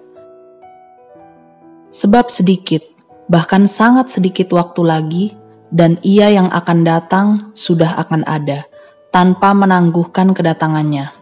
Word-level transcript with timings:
Sebab 1.94 2.34
sedikit, 2.34 2.82
bahkan 3.30 3.70
sangat 3.70 4.10
sedikit 4.10 4.50
waktu 4.58 4.82
lagi, 4.82 5.26
dan 5.70 6.02
ia 6.02 6.34
yang 6.34 6.50
akan 6.50 6.80
datang 6.82 7.28
sudah 7.54 8.02
akan 8.02 8.26
ada, 8.26 8.66
tanpa 9.14 9.54
menangguhkan 9.54 10.34
kedatangannya. 10.34 11.14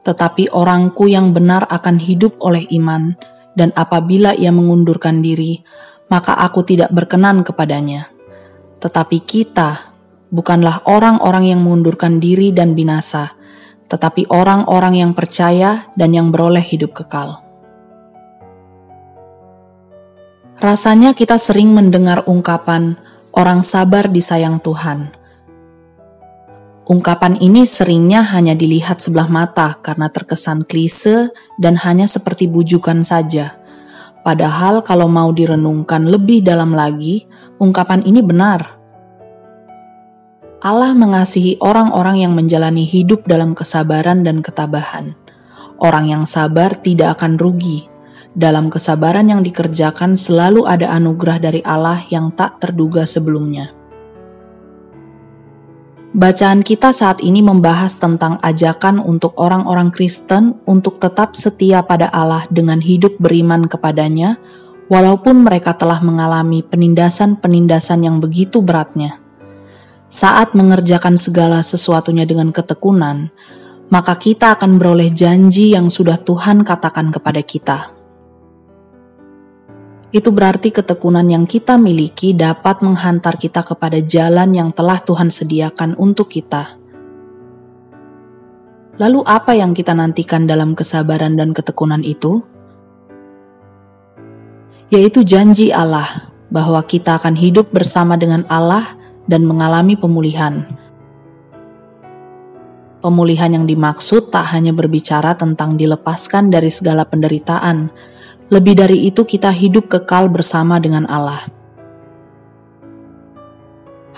Tetapi 0.00 0.48
orangku 0.48 1.12
yang 1.12 1.36
benar 1.36 1.68
akan 1.68 2.00
hidup 2.00 2.40
oleh 2.40 2.64
iman, 2.72 3.20
dan 3.60 3.76
apabila 3.76 4.32
ia 4.32 4.48
mengundurkan 4.48 5.20
diri, 5.20 5.60
maka 6.08 6.32
aku 6.40 6.64
tidak 6.64 6.88
berkenan 6.88 7.44
kepadanya. 7.44 8.08
Tetapi 8.80 9.20
kita 9.20 9.92
bukanlah 10.32 10.88
orang-orang 10.88 11.52
yang 11.52 11.60
mengundurkan 11.60 12.16
diri 12.16 12.56
dan 12.56 12.72
binasa, 12.72 13.36
tetapi 13.92 14.32
orang-orang 14.32 15.04
yang 15.04 15.12
percaya 15.12 15.92
dan 15.92 16.16
yang 16.16 16.32
beroleh 16.32 16.64
hidup 16.64 16.96
kekal. 16.96 17.44
Rasanya 20.56 21.12
kita 21.12 21.36
sering 21.36 21.76
mendengar 21.76 22.24
ungkapan 22.24 22.96
"orang 23.36 23.60
sabar 23.60 24.08
disayang 24.08 24.56
Tuhan". 24.64 25.19
Ungkapan 26.90 27.38
ini 27.38 27.62
seringnya 27.62 28.26
hanya 28.34 28.58
dilihat 28.58 28.98
sebelah 28.98 29.30
mata 29.30 29.78
karena 29.78 30.10
terkesan 30.10 30.66
klise 30.66 31.30
dan 31.54 31.78
hanya 31.86 32.10
seperti 32.10 32.50
bujukan 32.50 33.06
saja. 33.06 33.54
Padahal, 34.26 34.82
kalau 34.82 35.06
mau 35.06 35.30
direnungkan 35.30 36.10
lebih 36.10 36.42
dalam 36.42 36.74
lagi, 36.74 37.30
ungkapan 37.62 38.02
ini 38.02 38.26
benar. 38.26 38.74
Allah 40.66 40.90
mengasihi 40.90 41.62
orang-orang 41.62 42.26
yang 42.26 42.34
menjalani 42.34 42.82
hidup 42.82 43.22
dalam 43.22 43.54
kesabaran 43.54 44.26
dan 44.26 44.42
ketabahan. 44.42 45.14
Orang 45.78 46.10
yang 46.10 46.26
sabar 46.26 46.74
tidak 46.74 47.22
akan 47.22 47.38
rugi. 47.38 47.86
Dalam 48.34 48.66
kesabaran 48.66 49.30
yang 49.30 49.46
dikerjakan, 49.46 50.18
selalu 50.18 50.66
ada 50.66 50.90
anugerah 50.90 51.38
dari 51.38 51.62
Allah 51.62 52.02
yang 52.10 52.34
tak 52.34 52.58
terduga 52.58 53.06
sebelumnya. 53.06 53.79
Bacaan 56.10 56.66
kita 56.66 56.90
saat 56.90 57.22
ini 57.22 57.38
membahas 57.38 57.94
tentang 57.94 58.42
ajakan 58.42 58.98
untuk 58.98 59.30
orang-orang 59.38 59.94
Kristen 59.94 60.58
untuk 60.66 60.98
tetap 60.98 61.38
setia 61.38 61.86
pada 61.86 62.10
Allah 62.10 62.50
dengan 62.50 62.82
hidup 62.82 63.14
beriman 63.22 63.70
kepadanya, 63.70 64.34
walaupun 64.90 65.46
mereka 65.46 65.78
telah 65.78 66.02
mengalami 66.02 66.66
penindasan-penindasan 66.66 68.02
yang 68.02 68.18
begitu 68.18 68.58
beratnya. 68.58 69.22
Saat 70.10 70.58
mengerjakan 70.58 71.14
segala 71.14 71.62
sesuatunya 71.62 72.26
dengan 72.26 72.50
ketekunan, 72.50 73.30
maka 73.86 74.18
kita 74.18 74.58
akan 74.58 74.82
beroleh 74.82 75.14
janji 75.14 75.78
yang 75.78 75.86
sudah 75.86 76.18
Tuhan 76.18 76.66
katakan 76.66 77.14
kepada 77.14 77.38
kita. 77.38 77.99
Itu 80.10 80.34
berarti 80.34 80.74
ketekunan 80.74 81.22
yang 81.30 81.46
kita 81.46 81.78
miliki 81.78 82.34
dapat 82.34 82.82
menghantar 82.82 83.38
kita 83.38 83.62
kepada 83.62 84.02
jalan 84.02 84.50
yang 84.50 84.74
telah 84.74 84.98
Tuhan 84.98 85.30
sediakan 85.30 85.94
untuk 85.94 86.34
kita. 86.34 86.74
Lalu, 88.98 89.22
apa 89.22 89.54
yang 89.54 89.70
kita 89.70 89.94
nantikan 89.94 90.50
dalam 90.50 90.74
kesabaran 90.74 91.38
dan 91.38 91.54
ketekunan 91.54 92.02
itu? 92.02 92.42
Yaitu 94.90 95.22
janji 95.22 95.70
Allah 95.70 96.34
bahwa 96.50 96.82
kita 96.82 97.16
akan 97.22 97.38
hidup 97.38 97.70
bersama 97.70 98.18
dengan 98.18 98.42
Allah 98.50 98.98
dan 99.30 99.46
mengalami 99.46 99.94
pemulihan. 99.94 100.66
Pemulihan 103.00 103.62
yang 103.62 103.64
dimaksud 103.64 104.28
tak 104.28 104.52
hanya 104.52 104.74
berbicara 104.74 105.38
tentang 105.38 105.78
dilepaskan 105.78 106.52
dari 106.52 106.68
segala 106.68 107.06
penderitaan, 107.08 107.88
lebih 108.50 108.74
dari 108.74 109.06
itu, 109.06 109.22
kita 109.22 109.54
hidup 109.54 109.86
kekal 109.86 110.26
bersama 110.26 110.82
dengan 110.82 111.06
Allah. 111.06 111.46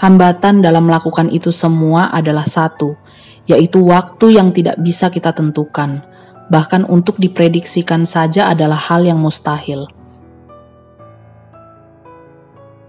Hambatan 0.01 0.65
dalam 0.65 0.89
melakukan 0.89 1.29
itu 1.29 1.53
semua 1.53 2.09
adalah 2.09 2.49
satu, 2.49 2.97
yaitu 3.45 3.85
waktu 3.85 4.41
yang 4.41 4.49
tidak 4.49 4.81
bisa 4.81 5.13
kita 5.13 5.37
tentukan. 5.37 6.01
Bahkan 6.49 6.89
untuk 6.89 7.21
diprediksikan 7.21 8.09
saja 8.09 8.49
adalah 8.49 8.81
hal 8.81 9.05
yang 9.05 9.21
mustahil. 9.21 9.85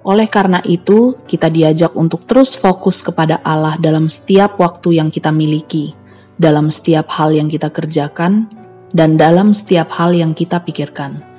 Oleh 0.07 0.31
karena 0.31 0.63
itu, 0.63 1.19
kita 1.27 1.51
diajak 1.51 1.91
untuk 1.99 2.23
terus 2.23 2.55
fokus 2.55 3.03
kepada 3.03 3.43
Allah 3.43 3.75
dalam 3.79 4.07
setiap 4.07 4.59
waktu 4.63 4.95
yang 4.95 5.11
kita 5.11 5.31
miliki, 5.31 5.91
dalam 6.39 6.71
setiap 6.71 7.11
hal 7.19 7.35
yang 7.35 7.51
kita 7.51 7.67
kerjakan, 7.67 8.47
dan 8.95 9.19
dalam 9.19 9.51
setiap 9.51 9.91
hal 9.95 10.15
yang 10.15 10.31
kita 10.31 10.59
pikirkan. 10.63 11.32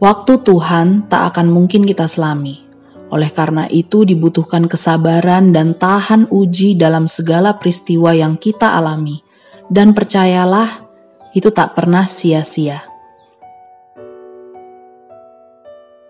Waktu 0.00 0.40
Tuhan 0.40 1.12
tak 1.12 1.36
akan 1.36 1.52
mungkin 1.52 1.84
kita 1.84 2.08
selami. 2.08 2.64
Oleh 3.12 3.28
karena 3.28 3.68
itu, 3.68 4.08
dibutuhkan 4.08 4.64
kesabaran 4.64 5.52
dan 5.52 5.76
tahan 5.76 6.24
uji 6.32 6.72
dalam 6.72 7.04
segala 7.04 7.60
peristiwa 7.60 8.16
yang 8.16 8.40
kita 8.40 8.80
alami, 8.80 9.20
dan 9.68 9.92
percayalah, 9.92 10.88
itu 11.36 11.52
tak 11.52 11.76
pernah 11.76 12.08
sia-sia. 12.08 12.80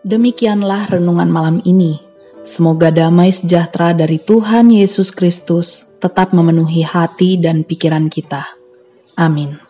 Demikianlah 0.06 0.96
renungan 0.96 1.28
malam 1.28 1.56
ini. 1.66 1.98
Semoga 2.46 2.88
damai 2.88 3.34
sejahtera 3.34 3.92
dari 3.92 4.16
Tuhan 4.16 4.72
Yesus 4.72 5.12
Kristus 5.12 5.98
tetap 6.00 6.32
memenuhi 6.32 6.86
hati 6.86 7.36
dan 7.36 7.68
pikiran 7.68 8.08
kita. 8.08 8.48
Amin. 9.18 9.69